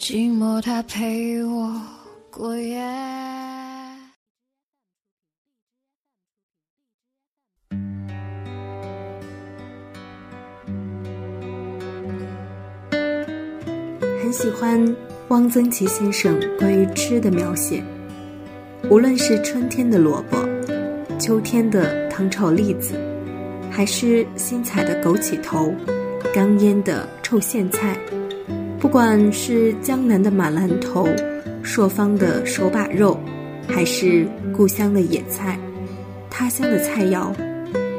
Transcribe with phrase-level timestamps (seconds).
[0.00, 1.70] 寂寞它陪我
[2.30, 2.80] 过夜。
[14.22, 14.82] 很喜欢
[15.28, 17.84] 汪曾祺先生关于吃的描写，
[18.88, 20.48] 无论是春天的萝卜，
[21.18, 22.94] 秋天的糖炒栗子，
[23.70, 25.70] 还是新采的枸杞头，
[26.34, 27.94] 刚腌的臭苋菜。
[28.80, 31.06] 不管是江南的马兰头、
[31.62, 33.14] 朔方的手把肉，
[33.68, 35.58] 还是故乡的野菜、
[36.30, 37.30] 他乡的菜肴，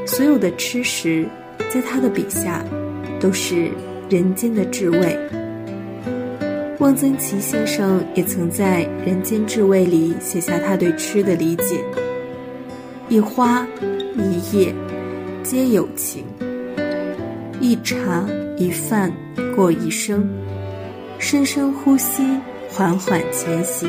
[0.07, 1.23] 所有的吃食，
[1.71, 2.65] 在他的笔下
[3.19, 3.69] 都是
[4.09, 5.15] 人间的至味。
[6.79, 11.79] 汪曾祺先生也曾在《人间至味》里写下他对吃的理解：
[13.07, 13.67] 一花
[14.17, 14.73] 一叶
[15.43, 16.23] 皆有情，
[17.59, 18.25] 一茶
[18.57, 19.13] 一饭
[19.55, 20.27] 过一生。
[21.21, 22.23] 深深呼吸，
[22.67, 23.87] 缓缓前行，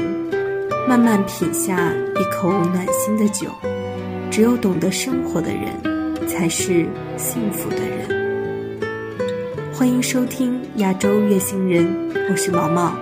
[0.86, 3.46] 慢慢品下一口暖心的酒。
[4.30, 5.72] 只有懂得生活的人，
[6.28, 8.78] 才是幸福的人。
[9.72, 11.86] 欢迎收听《亚洲月星人》，
[12.30, 12.92] 我是毛毛。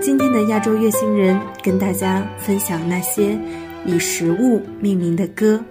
[0.00, 3.38] 今天的《亚洲月星人》跟大家分享那些
[3.84, 5.62] 以食物命名的歌。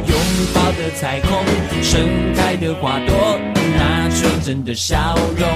[0.00, 0.18] 拥
[0.54, 1.42] 抱的彩虹，
[1.82, 3.38] 盛开的花朵，
[3.76, 5.46] 那纯真的笑容，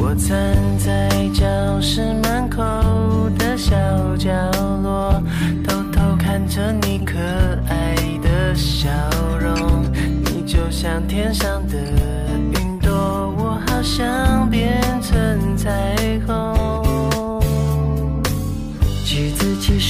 [0.00, 1.07] 我站在。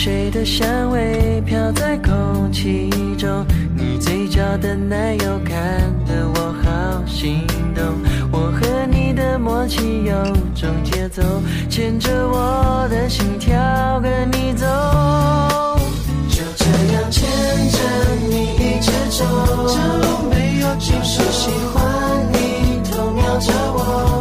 [0.01, 3.45] 水的香味飘在空气中，
[3.77, 7.83] 你嘴角的奶油看得我好心动。
[8.31, 10.15] 我和你的默契有
[10.55, 11.25] 种节奏，
[11.69, 13.59] 牵着我的心跳
[14.01, 14.65] 跟你走。
[16.31, 17.29] 就这样牵
[17.73, 19.25] 着你一直走，
[19.67, 24.18] 这路没有就是喜欢你偷瞄着我。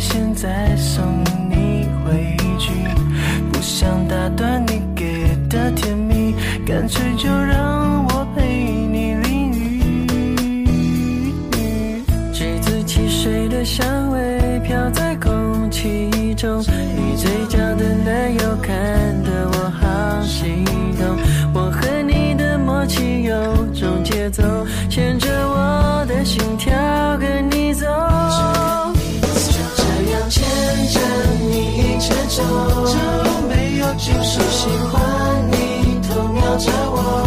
[0.00, 1.04] 现在送
[1.48, 2.70] 你回去，
[3.52, 5.04] 不想打断你给
[5.48, 6.34] 的甜蜜，
[6.66, 11.32] 干脆就让我陪你淋雨。
[12.32, 14.10] 橘子汽水的香。
[14.10, 14.13] 味。
[34.06, 37.23] 就是喜欢你，偷瞄着我。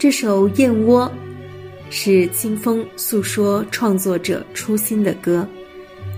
[0.00, 1.02] 这首《燕窝》，
[1.90, 5.46] 是清风诉说创作者初心的歌。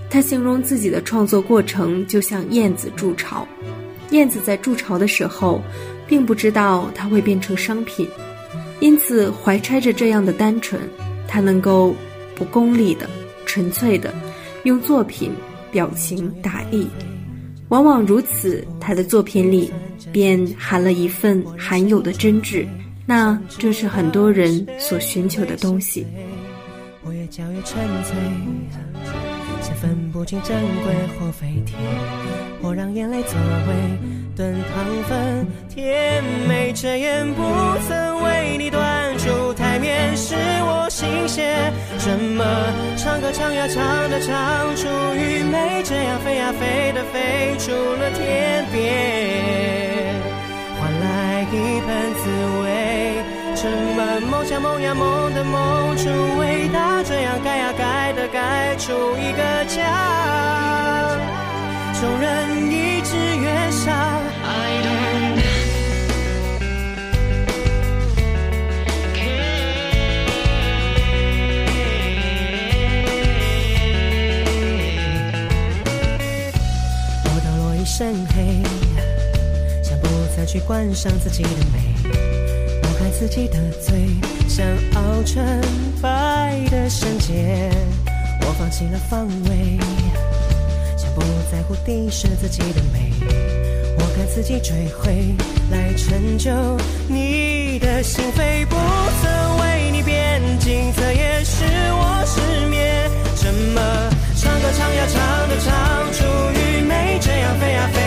[0.08, 3.44] 他形容自己的创作过程就像燕子筑巢，
[4.10, 5.60] 燕子在筑巢的时候，
[6.06, 8.06] 并不知道它会变成商品，
[8.78, 10.80] 因此怀揣着这样的单纯，
[11.26, 11.92] 他能够
[12.36, 13.10] 不功利的、
[13.46, 14.14] 纯粹的，
[14.62, 15.32] 用作品
[15.72, 16.86] 表情达意。
[17.70, 19.72] 往往如此，他的作品里
[20.12, 22.64] 便含了一份罕有的真挚。
[23.14, 26.06] 那这是很多人所寻求的东西。
[27.04, 28.14] 我越嚼越沉醉，
[29.62, 31.76] 却分不清珍贵或飞天。
[32.62, 33.98] 我让眼泪作为
[34.34, 37.42] 炖汤粉，甜美这言不
[37.86, 38.82] 曾为你断
[39.18, 41.52] 出台面，是我心血。
[41.98, 42.42] 什么
[42.96, 44.88] 唱歌唱呀唱的唱出
[45.20, 49.91] 愚昧，这样飞呀飞的飞出了天边。
[51.54, 53.16] 一盆滋味，
[53.54, 61.18] 盛满梦想梦呀梦的梦出伟大，这样盖呀盖的盖出一个家，
[62.00, 63.92] 众人一直远傻。
[77.24, 78.31] 我掉落一身。
[80.46, 82.10] 去观赏自己的美，
[82.82, 84.08] 抹开自己的嘴，
[84.48, 85.44] 想熬成
[86.00, 87.70] 白的圣洁。
[88.40, 89.78] 我放弃了防卫，
[90.96, 91.20] 想不
[91.50, 93.12] 在乎地是自己的美，
[93.96, 95.32] 我该自己追回，
[95.70, 96.50] 来成就
[97.06, 98.66] 你的心扉。
[98.66, 98.76] 不
[99.22, 103.08] 曾为你变金色，也是我失眠。
[103.36, 103.80] 怎么
[104.36, 106.24] 唱歌唱呀唱的唱出
[106.58, 108.01] 愚昧，这样飞呀飞。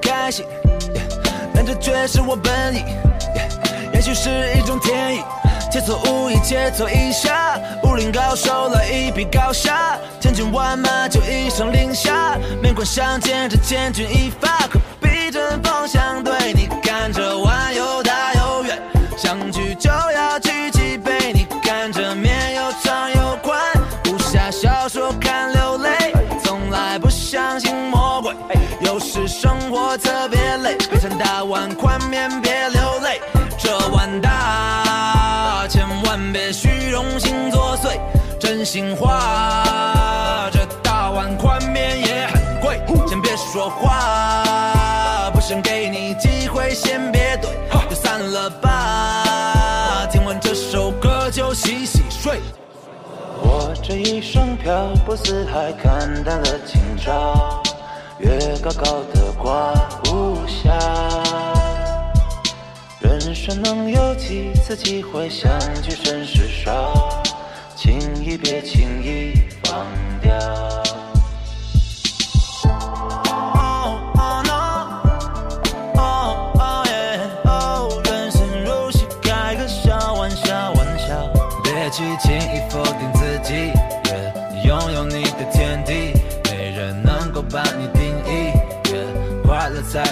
[0.00, 0.44] 开心，
[1.54, 2.84] 但这却是我本意。
[3.92, 5.22] 也许是一种天意，
[5.72, 7.58] 切磋武艺，切磋一下。
[7.84, 12.36] 武林高手来一比高下，千军万马就一声令下。
[12.62, 16.32] 面馆相见这千钧一发，何必针锋相对？
[16.52, 18.80] 你看这碗又大又圆，
[19.16, 19.74] 相聚。
[29.16, 33.18] 是生活特别累，别想大碗宽面，别流泪。
[33.56, 37.98] 这碗大，千万别虚荣心作祟。
[38.38, 39.64] 真心话，
[40.52, 42.78] 这大碗宽面也很贵。
[43.08, 50.06] 先别说话，不想给你机会，先别怼，就散了吧。
[50.12, 52.38] 听完这首歌就洗洗睡。
[53.40, 57.62] 我这一生漂泊四海，看淡了今朝。
[58.18, 58.30] 月
[58.62, 59.72] 高高的挂
[60.10, 60.70] 无暇，
[63.00, 65.92] 人生能有几次机会相聚？
[66.02, 67.22] 真是少，
[67.74, 69.84] 轻易别轻易放
[70.22, 70.75] 掉。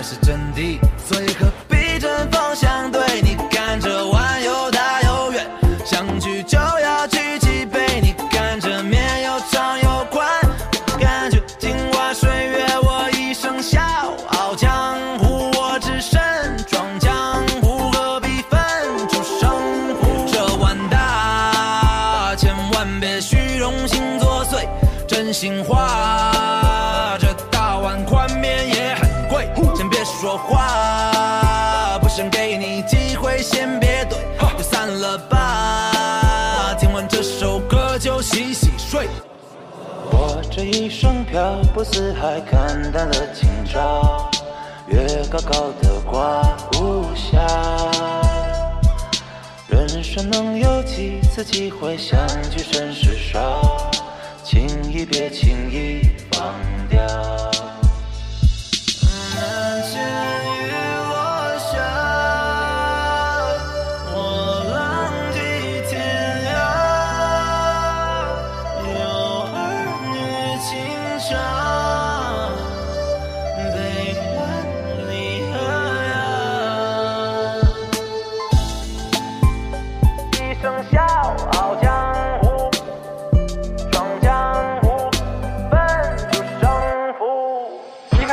[0.05, 0.79] 是真谛。
[40.57, 44.31] 这一生漂泊四海，看淡了今朝。
[44.87, 46.43] 月高高的挂
[46.79, 47.39] 无暇。
[49.69, 53.91] 人生能有几次机会相聚，甚是少，
[54.45, 56.55] 情谊别轻易放
[56.89, 57.54] 掉。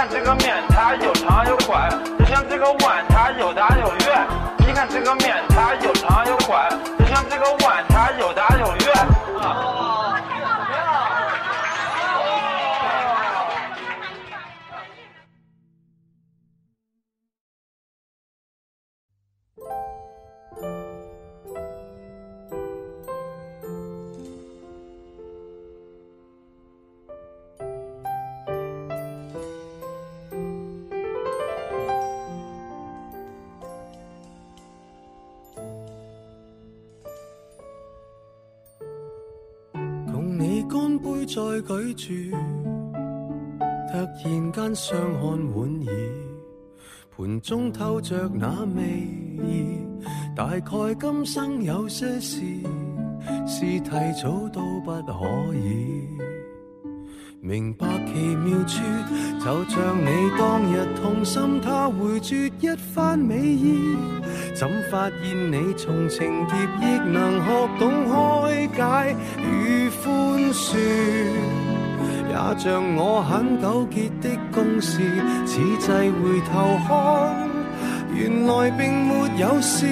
[0.03, 1.87] 看这个面，它又长又宽；
[2.17, 4.27] 就像这个碗，它又大又圆。
[4.57, 5.50] 你看这个面。
[41.33, 42.29] 再舉箸，
[42.91, 46.11] 突然間相看莞尔，
[47.15, 49.77] 盤中透着那味意，
[50.35, 50.59] 大概
[50.99, 52.41] 今生有些事，
[53.47, 53.89] 是提
[54.21, 56.30] 早都不可以。
[57.43, 58.77] 明白奇妙处，
[59.39, 63.97] 就像你当日痛心，他回绝一番美意，
[64.53, 70.13] 怎发现你从情劫亦能学懂开解与宽
[70.53, 70.75] 恕？
[72.29, 74.99] 也像我很纠结的公事，
[75.43, 77.35] 此际回头看，
[78.13, 79.87] 原来并没有事，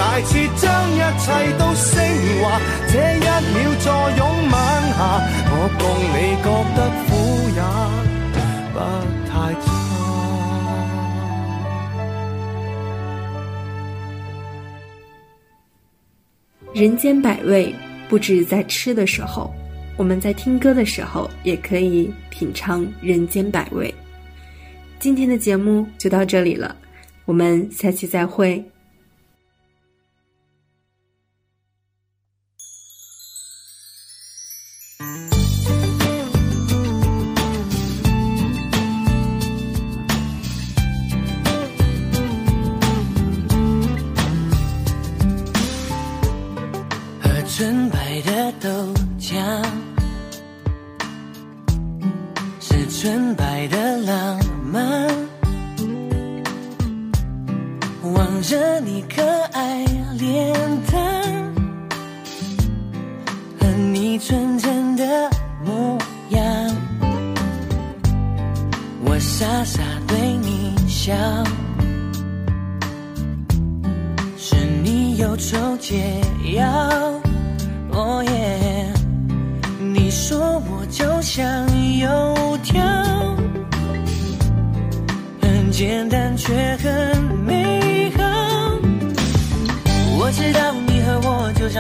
[0.08, 0.54] 排次将一切
[1.58, 2.02] 都升
[2.42, 3.28] 华，这一秒
[3.78, 4.56] 再勇猛
[4.96, 4.98] 下，
[5.52, 5.82] 我共
[6.14, 7.06] 你觉得苦
[7.54, 7.58] 也
[8.72, 8.76] 不
[9.28, 9.64] 太差。
[16.74, 17.70] 人间百味，
[18.08, 19.52] 不止在吃的时候，
[19.98, 23.94] 我们在听歌的时候，也可以品尝人间百味。
[24.98, 26.74] 今天的节目就到这里了，
[27.26, 28.58] 我们下期再会。